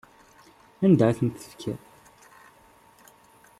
[0.85, 1.79] Anda i tent-tefkiḍ?